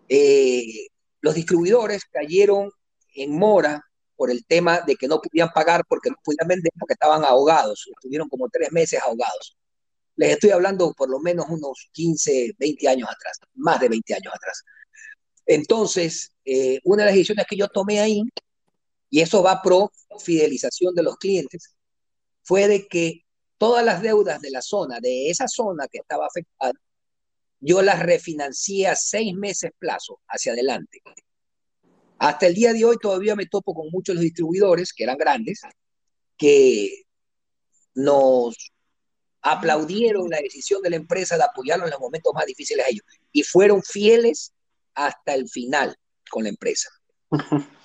[0.09, 0.89] Eh,
[1.21, 2.71] los distribuidores cayeron
[3.15, 3.83] en mora
[4.17, 7.89] por el tema de que no podían pagar porque no podían vender porque estaban ahogados.
[7.89, 9.57] Estuvieron como tres meses ahogados.
[10.17, 14.33] Les estoy hablando por lo menos unos 15, 20 años atrás, más de 20 años
[14.35, 14.65] atrás.
[15.47, 18.23] Entonces, eh, una de las decisiones que yo tomé ahí,
[19.11, 21.77] y eso va pro fidelización de los clientes,
[22.43, 23.25] fue de que
[23.57, 26.73] todas las deudas de la zona, de esa zona que estaba afectada,
[27.61, 31.03] yo las refinancié a seis meses plazo hacia adelante.
[32.19, 35.61] Hasta el día de hoy todavía me topo con muchos los distribuidores, que eran grandes,
[36.37, 37.05] que
[37.95, 38.57] nos
[39.43, 43.05] aplaudieron la decisión de la empresa de apoyarlo en los momentos más difíciles a ellos
[43.33, 44.53] y fueron fieles
[44.95, 45.97] hasta el final
[46.31, 46.91] con la empresa.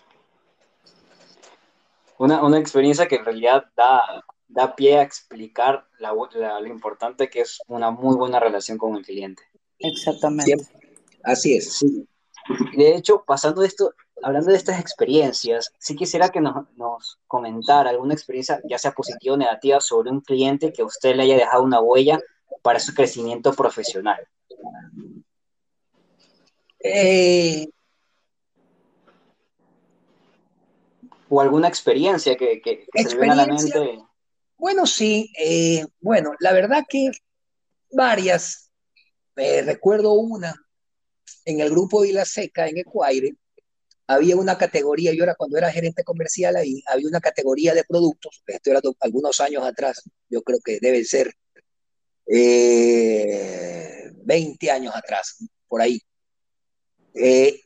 [2.19, 7.41] Una, una experiencia que en realidad da, da pie a explicar la, lo importante que
[7.41, 9.43] es una muy buena relación con el cliente.
[9.79, 10.55] Exactamente.
[11.23, 11.77] Así es.
[11.79, 12.07] Sí.
[12.75, 18.13] De hecho, pasando esto, hablando de estas experiencias, sí quisiera que nos, nos, comentara alguna
[18.13, 21.63] experiencia, ya sea positiva o negativa, sobre un cliente que a usted le haya dejado
[21.63, 22.19] una huella
[22.62, 24.27] para su crecimiento profesional.
[26.79, 27.69] Eh,
[31.29, 33.99] o alguna experiencia que, que, se le a la mente.
[34.57, 37.12] Bueno, sí, eh, bueno, la verdad que
[37.91, 38.62] varias.
[39.36, 40.54] Eh, recuerdo una
[41.46, 43.36] en el grupo de La Seca, en Ecuaire,
[44.08, 48.43] había una categoría, yo era cuando era gerente comercial ahí, había una categoría de productos,
[48.46, 51.34] esto era algunos años atrás, yo creo que debe ser
[54.26, 56.00] 20 años atrás, por ahí.
[57.15, 57.60] Eh,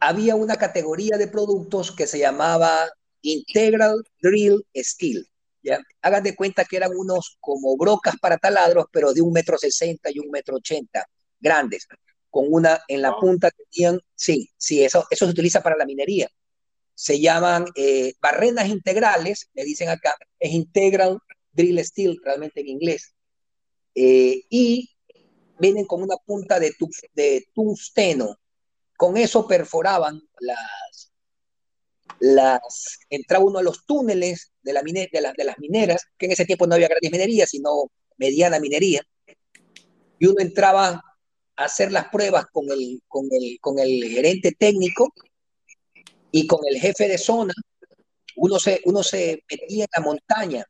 [0.00, 2.90] había una categoría de productos que se llamaba
[3.22, 5.26] Integral Drill Steel.
[5.64, 5.80] ¿Ya?
[6.02, 10.10] Hagan de cuenta que eran unos como brocas para taladros, pero de un metro sesenta
[10.12, 11.04] y un metro ochenta,
[11.40, 11.88] grandes,
[12.30, 16.28] con una en la punta tenían, sí, sí, eso, eso se utiliza para la minería.
[16.94, 21.18] Se llaman eh, barrenas integrales, me dicen acá, es Integral
[21.50, 23.14] Drill Steel, realmente en inglés.
[23.96, 24.90] Eh, y
[25.58, 26.72] vienen con una punta de,
[27.14, 28.36] de tungsteno
[28.96, 31.12] con eso perforaban las,
[32.24, 36.46] las, entraba uno a los túneles de, la de, de las mineras, que en ese
[36.46, 39.02] tiempo no había grandes minerías, sino mediana minería,
[40.18, 41.02] y uno entraba
[41.56, 45.12] a hacer las pruebas con el, con el, con el gerente técnico
[46.32, 47.52] y con el jefe de zona,
[48.36, 50.64] uno se, uno se metía en la montaña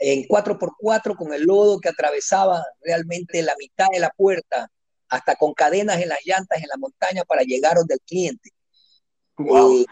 [0.00, 4.70] en 4x4 con el lodo que atravesaba realmente la mitad de la puerta
[5.08, 8.50] hasta con cadenas en las llantas en la montaña para llegar donde el cliente.
[9.38, 9.84] Eh,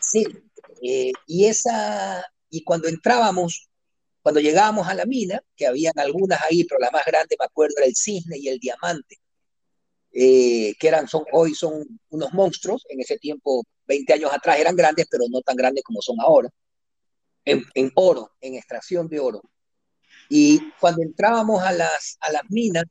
[0.00, 0.26] sí,
[0.82, 3.68] eh, y esa, y cuando entrábamos,
[4.22, 7.74] cuando llegábamos a la mina, que habían algunas ahí, pero la más grande, me acuerdo,
[7.78, 9.16] era el cisne y el diamante,
[10.12, 14.76] eh, que eran, son, hoy son unos monstruos, en ese tiempo, 20 años atrás, eran
[14.76, 16.48] grandes, pero no tan grandes como son ahora,
[17.44, 19.42] en, en oro, en extracción de oro.
[20.28, 22.84] Y cuando entrábamos a las, a las minas,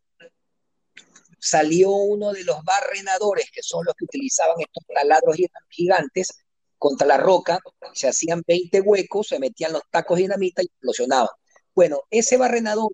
[1.41, 5.35] salió uno de los barrenadores, que son los que utilizaban estos taladros
[5.69, 6.29] gigantes,
[6.77, 7.59] contra la roca,
[7.93, 11.29] se hacían 20 huecos, se metían los tacos de dinamita y explosionaban.
[11.75, 12.91] Bueno, ese barrenador,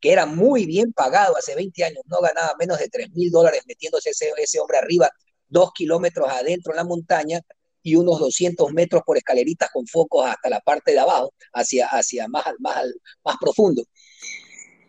[0.00, 3.62] que era muy bien pagado hace 20 años, no ganaba menos de 3 mil dólares
[3.66, 5.10] metiéndose ese, ese hombre arriba,
[5.48, 7.40] dos kilómetros adentro en la montaña
[7.82, 12.28] y unos 200 metros por escaleritas con focos hasta la parte de abajo, hacia, hacia
[12.28, 12.84] más, más,
[13.24, 13.82] más profundo.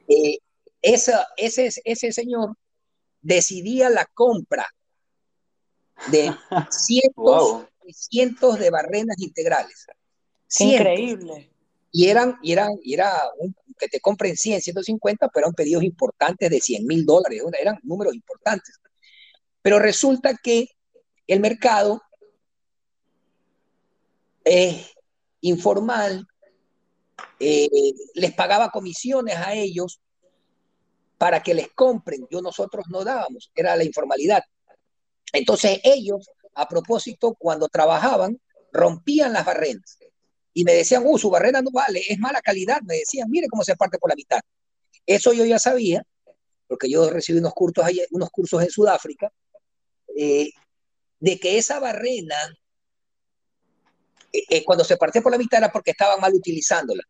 [0.08, 0.38] Eh,
[0.84, 2.56] ese, ese señor
[3.21, 4.67] decidía la compra
[6.12, 6.34] de
[6.71, 9.88] cientos y cientos de barrenas integrales.
[10.60, 11.51] Increíble.
[11.91, 15.84] Y eran, y eran, y era un, que te compren 100, 150, pero eran pedidos
[15.84, 18.75] importantes de 100 mil dólares, eran números importantes.
[19.62, 20.67] Pero resulta que
[21.27, 22.01] el mercado
[25.41, 26.27] informal
[27.39, 27.69] eh,
[28.15, 30.01] les pagaba comisiones a ellos
[31.19, 32.25] para que les compren.
[32.32, 34.41] Yo nosotros no dábamos, era la informalidad.
[35.34, 38.39] Entonces ellos, a propósito, cuando trabajaban,
[38.71, 39.99] rompían las barrenas
[40.53, 42.82] y me decían, uh, su barrena no vale, es mala calidad.
[42.84, 44.39] Me decían, mire cómo se parte por la mitad.
[45.05, 46.03] Eso yo ya sabía,
[46.67, 49.32] porque yo recibí unos cursos, unos cursos en Sudáfrica,
[50.15, 50.49] eh,
[51.19, 52.36] de que esa barrena,
[54.32, 57.03] eh, eh, cuando se partía por la mitad era porque estaban mal utilizándola.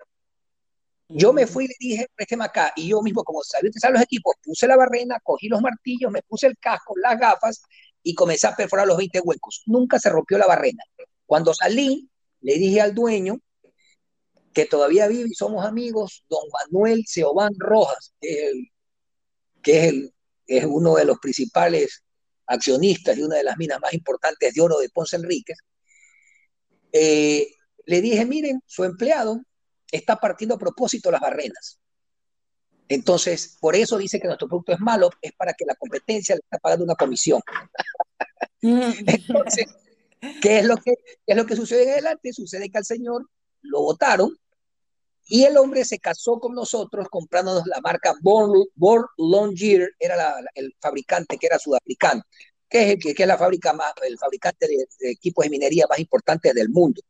[1.09, 2.71] Yo me fui y le dije, présteme acá.
[2.75, 6.21] Y yo mismo, como sabía utilizar los equipos, puse la barrena, cogí los martillos, me
[6.21, 7.61] puse el casco, las gafas
[8.03, 9.63] y comencé a perforar los 20 huecos.
[9.65, 10.83] Nunca se rompió la barrena.
[11.25, 12.09] Cuando salí,
[12.41, 13.39] le dije al dueño,
[14.53, 18.67] que todavía vive y somos amigos, don Manuel Seobán Rojas, que
[19.63, 19.93] es,
[20.47, 22.03] es, uno de los principales
[22.45, 25.57] accionistas de una de las minas más importantes de oro de Ponce Enríquez.
[26.91, 27.47] Eh,
[27.85, 29.41] le dije, miren, su empleado
[29.91, 31.79] está partiendo a propósito las barrenas.
[32.87, 36.41] Entonces, por eso dice que nuestro producto es malo, es para que la competencia le
[36.43, 37.41] está pagando una comisión.
[38.61, 39.65] Entonces,
[40.41, 40.93] ¿qué es, lo que,
[41.25, 42.33] es lo que sucede en adelante?
[42.33, 43.29] Sucede que al señor
[43.61, 44.35] lo votaron
[45.27, 50.75] y el hombre se casó con nosotros comprándonos la marca Born, Born Longyear, era el
[50.79, 52.23] fabricante que era sudafricano,
[52.67, 56.51] que es, que, es la fábrica más, el fabricante de, equipos de minería más importante
[56.53, 57.01] del mundo.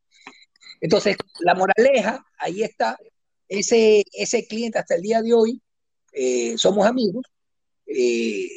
[0.81, 2.97] Entonces, la moraleja, ahí está,
[3.47, 5.61] ese, ese cliente hasta el día de hoy,
[6.13, 7.25] eh, somos amigos,
[7.85, 8.47] eh,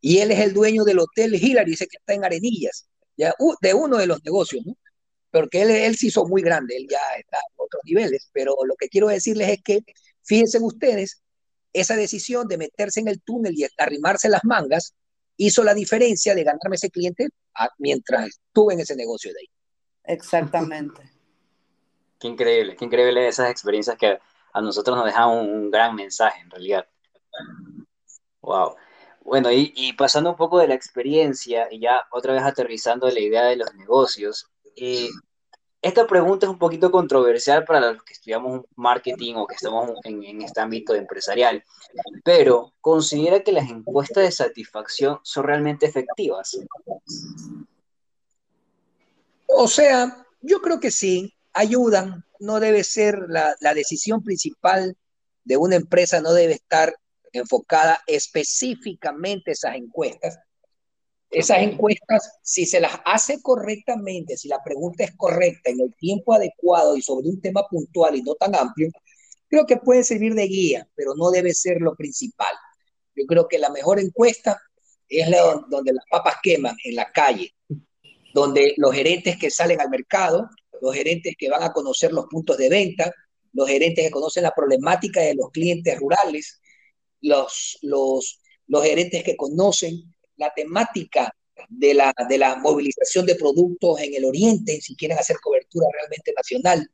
[0.00, 2.86] y él es el dueño del hotel Hillary, dice que está en Arenillas,
[3.16, 4.76] ya, de uno de los negocios, ¿no?
[5.30, 8.76] porque él, él se hizo muy grande, él ya está a otros niveles, pero lo
[8.76, 9.80] que quiero decirles es que,
[10.22, 11.22] fíjense ustedes,
[11.72, 14.94] esa decisión de meterse en el túnel y arrimarse las mangas
[15.36, 17.28] hizo la diferencia de ganarme ese cliente
[17.78, 20.14] mientras estuve en ese negocio de ahí.
[20.14, 21.11] Exactamente.
[22.22, 24.20] Qué increíble, qué increíble esas experiencias que
[24.52, 26.86] a nosotros nos dejan un, gran mensaje en realidad.
[28.40, 28.76] Wow.
[29.24, 33.44] Bueno, y, pasando un poco de la experiencia y ya otra vez aterrizando la idea
[33.44, 35.08] de los negocios, eh,
[35.80, 40.42] esta pregunta es un poquito controversial para los que estudiamos marketing o que estamos en,
[40.42, 41.64] este ámbito empresarial,
[42.24, 46.56] pero ¿considera que las encuestas de satisfacción son realmente efectivas?
[49.48, 52.24] O sea, yo creo que sí, ayudan.
[52.40, 54.96] No debe ser la, la decisión principal
[55.44, 56.94] de una empresa, no debe estar
[57.32, 60.38] enfocada específicamente a esas encuestas,
[61.30, 66.34] esas encuestas, si se las hace correctamente, si la pregunta es correcta, en el tiempo
[66.34, 68.90] adecuado y sobre un tema puntual y no tan amplio,
[69.48, 72.54] creo que puede servir de guía, pero no debe ser lo principal.
[73.14, 74.60] Yo creo que la mejor encuesta
[75.08, 77.54] es la donde las papas queman en la calle,
[78.34, 80.50] donde los gerentes que salen al mercado,
[80.82, 83.12] los gerentes que van a conocer los puntos de venta,
[83.52, 86.60] los gerentes que conocen la problemática de los clientes rurales,
[87.20, 91.32] los, los, los gerentes que conocen la temática
[91.68, 96.32] de la, de la movilización de productos en el Oriente, si quieren hacer cobertura realmente
[96.36, 96.90] nacional,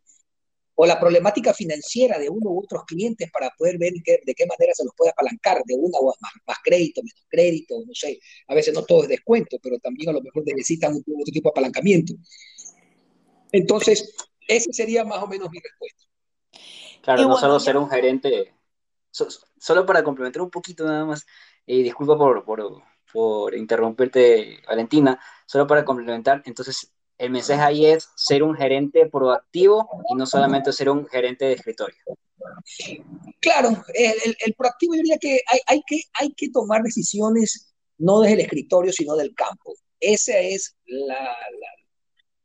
[0.74, 4.72] o la problemática financiera de uno u otros clientes para poder ver de qué manera
[4.74, 8.55] se los puede apalancar, de una o más, más crédito, menos crédito, no sé, a
[8.55, 12.14] veces no todo es descuento, pero también a lo mejor necesitan otro tipo de apalancamiento.
[13.53, 14.15] Entonces,
[14.47, 16.05] esa sería más o menos mi respuesta.
[17.03, 18.55] Claro, no solo ser un gerente,
[19.11, 21.27] solo para complementar un poquito nada más,
[21.65, 22.83] y disculpa por, por,
[23.13, 29.89] por interrumpirte, Valentina, solo para complementar, entonces el mensaje ahí es ser un gerente proactivo
[30.11, 31.97] y no solamente ser un gerente de escritorio.
[33.41, 38.21] Claro, el, el, proactivo yo diría que hay, hay que hay que tomar decisiones no
[38.21, 39.75] desde el escritorio, sino del campo.
[39.99, 41.37] Esa es la,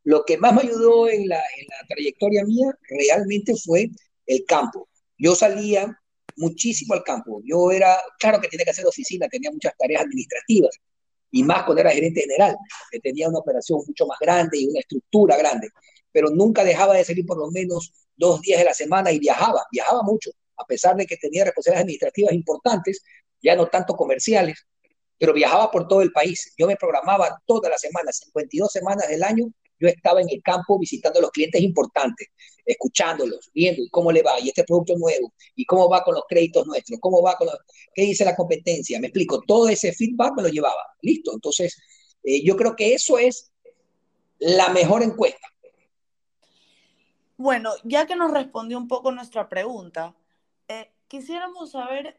[0.04, 3.90] lo que más me ayudó en la, en la trayectoria mía realmente fue
[4.26, 4.88] el campo.
[5.18, 5.98] Yo salía
[6.36, 7.40] muchísimo al campo.
[7.44, 10.76] Yo era, claro que tenía que hacer oficina, tenía muchas tareas administrativas,
[11.30, 12.56] y más cuando era gerente general,
[12.90, 15.68] que tenía una operación mucho más grande y una estructura grande,
[16.12, 19.64] pero nunca dejaba de salir por lo menos dos días de la semana y viajaba,
[19.72, 23.02] viajaba mucho, a pesar de que tenía responsabilidades administrativas importantes,
[23.42, 24.64] ya no tanto comerciales,
[25.18, 26.54] pero viajaba por todo el país.
[26.56, 29.46] Yo me programaba todas las semanas, 52 semanas del año,
[29.78, 32.28] yo estaba en el campo visitando a los clientes importantes,
[32.64, 36.66] escuchándolos, viendo cómo le va, y este producto nuevo, y cómo va con los créditos
[36.66, 37.58] nuestros, cómo va con los,
[37.94, 41.32] qué dice la competencia, me explico, todo ese feedback me lo llevaba, listo.
[41.32, 41.76] Entonces,
[42.22, 43.52] eh, yo creo que eso es
[44.38, 45.48] la mejor encuesta.
[47.36, 50.14] Bueno, ya que nos respondió un poco nuestra pregunta,
[50.68, 52.18] eh, quisiéramos saber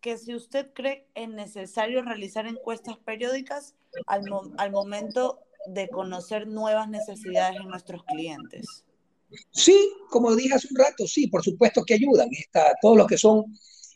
[0.00, 3.74] que si usted cree es necesario realizar encuestas periódicas
[4.06, 4.24] al,
[4.58, 8.84] al momento de conocer nuevas necesidades en nuestros clientes.
[9.50, 12.28] Sí, como dije hace un rato, sí, por supuesto que ayudan.
[12.32, 13.44] Está, todos los que son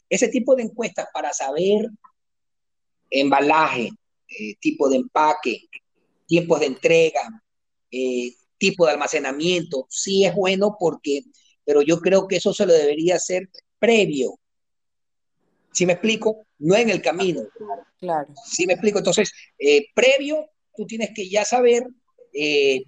[0.08, 1.90] ese tipo de encuestas para saber
[3.10, 3.90] embalaje,
[4.28, 5.68] eh, tipo de empaque,
[6.26, 7.42] tiempos de entrega,
[7.90, 11.22] eh, tipo de almacenamiento, sí es bueno porque,
[11.64, 13.48] pero yo creo que eso se lo debería hacer
[13.78, 14.38] previo.
[15.72, 16.46] ¿Sí me explico?
[16.58, 17.42] No en el camino.
[17.98, 18.32] Claro.
[18.44, 18.98] ¿Sí me explico?
[18.98, 21.84] Entonces, eh, previo tú tienes que ya saber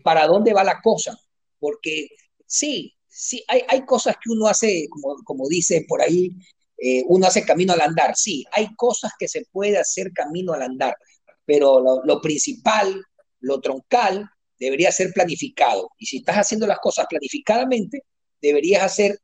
[0.04, 1.18] para dónde va la cosa,
[1.58, 2.08] porque
[2.50, 6.32] Sí, sí, hay, hay cosas que uno hace, como, como dice por ahí,
[6.78, 8.16] eh, uno hace camino al andar.
[8.16, 10.96] Sí, hay cosas que se puede hacer camino al andar,
[11.44, 13.04] pero lo, lo principal,
[13.38, 14.28] lo troncal,
[14.58, 15.90] debería ser planificado.
[15.96, 18.02] Y si estás haciendo las cosas planificadamente,
[18.42, 19.20] deberías hacer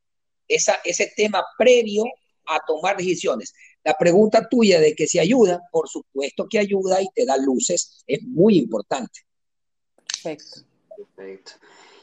[0.46, 2.04] esa, ese tema previo
[2.46, 3.54] a tomar decisiones.
[3.84, 8.02] La pregunta tuya de que si ayuda, por supuesto que ayuda y te da luces,
[8.06, 9.20] es muy importante.
[10.22, 10.60] Perfecto.
[10.96, 11.52] Perfecto.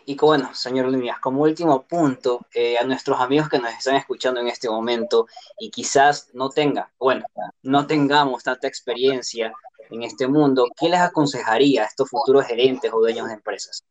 [0.05, 4.41] Y bueno, señor Líneas, como último punto, eh, a nuestros amigos que nos están escuchando
[4.41, 5.27] en este momento
[5.57, 7.25] y quizás no tengan, bueno,
[7.61, 9.53] no tengamos tanta experiencia
[9.89, 13.83] en este mundo, ¿qué les aconsejaría a estos futuros gerentes o dueños de empresas?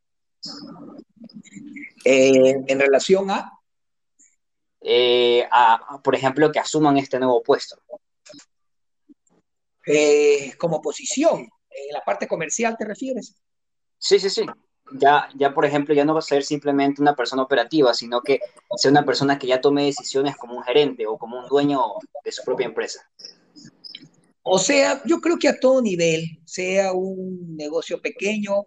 [2.05, 3.31] Eh, en relación
[4.85, 6.01] eh, a?
[6.03, 7.77] por ejemplo, que asuman este nuevo puesto.
[10.59, 13.35] como posición, en la parte comercial te refieres?
[13.99, 14.45] Sí, sí, sí
[14.99, 18.41] ya, ya, por ejemplo, ya no va a ser simplemente una persona operativa, sino que
[18.77, 21.81] sea una persona que ya tome decisiones como un gerente o como un dueño
[22.25, 23.01] de su propia empresa.
[24.43, 28.67] O sea, yo creo que a todo nivel, sea un negocio pequeño,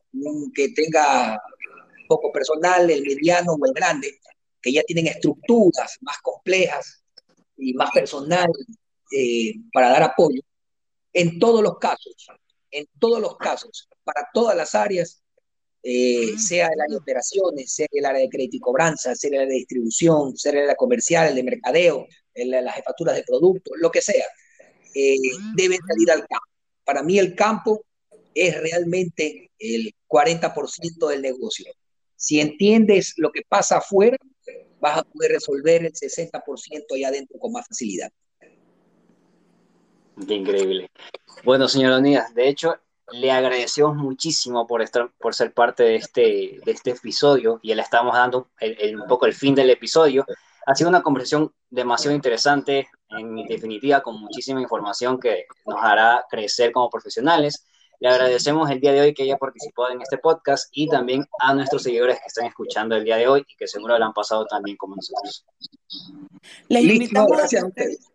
[0.54, 1.38] que tenga
[2.08, 4.20] poco personal, el mediano o el grande,
[4.66, 7.04] que ya tienen estructuras más complejas
[7.56, 8.48] y más personal
[9.12, 10.42] eh, para dar apoyo,
[11.14, 12.16] en todos los casos,
[12.72, 15.22] en todos los casos, para todas las áreas,
[15.84, 19.36] eh, sea el área de operaciones, sea el área de crédito y cobranza, sea el
[19.36, 23.78] área de distribución, sea el área comercial, el de mercadeo, el, las jefaturas de productos,
[23.80, 24.26] lo que sea,
[24.96, 25.16] eh,
[25.56, 26.48] deben salir al campo.
[26.84, 27.86] Para mí el campo
[28.34, 31.72] es realmente el 40% del negocio.
[32.16, 34.18] Si entiendes lo que pasa afuera,
[34.86, 38.12] vas a poder resolver el 60% allá adentro con más facilidad.
[40.28, 40.92] Increíble.
[41.44, 42.76] Bueno, señor Unidas, de hecho,
[43.12, 47.82] le agradecemos muchísimo por, estar, por ser parte de este, de este episodio y le
[47.82, 50.26] estamos dando un poco el fin del episodio.
[50.68, 56.72] Ha sido una conversación demasiado interesante, en definitiva, con muchísima información que nos hará crecer
[56.72, 57.66] como profesionales.
[58.00, 61.54] Le agradecemos el día de hoy que haya participado en este podcast y también a
[61.54, 64.46] nuestros seguidores que están escuchando el día de hoy y que seguro lo han pasado
[64.46, 65.46] también como nosotros.
[66.68, 68.12] Les invitamos gracias a ustedes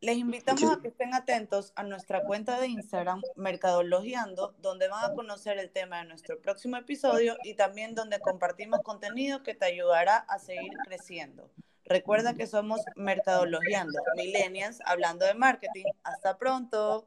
[0.00, 5.14] les invitamos a que estén atentos a nuestra cuenta de Instagram, Mercadologiando, donde van a
[5.14, 10.16] conocer el tema de nuestro próximo episodio y también donde compartimos contenido que te ayudará
[10.16, 11.50] a seguir creciendo.
[11.84, 15.84] Recuerda que somos Mercadologiando, millennials hablando de marketing.
[16.02, 17.06] Hasta pronto.